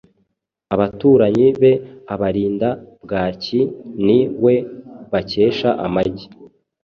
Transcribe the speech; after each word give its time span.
Abaturanyi 0.73 1.47
be 1.61 1.71
abarinda 2.13 2.69
bwaki, 3.03 3.59
ni 4.05 4.19
we 4.43 4.55
bakesha 5.11 5.69
amagi, 5.85 6.27